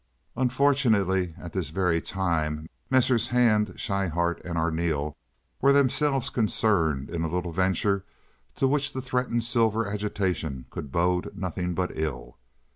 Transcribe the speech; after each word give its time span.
Unfortunately, 0.35 1.35
at 1.37 1.53
this 1.53 1.69
very 1.69 2.01
time 2.01 2.67
Messrs. 2.89 3.27
Hand, 3.27 3.75
Schryhart, 3.75 4.41
and 4.43 4.57
Arneel 4.57 5.15
were 5.61 5.71
themselves 5.73 6.31
concerned 6.31 7.11
in 7.11 7.21
a 7.23 7.27
little 7.27 7.51
venture 7.51 8.03
to 8.55 8.67
which 8.67 8.93
the 8.93 9.01
threatened 9.03 9.43
silver 9.43 9.85
agitation 9.85 10.65
could 10.71 10.91
bode 10.91 11.37
nothing 11.37 11.75
but 11.75 11.91
ill. 11.93 12.39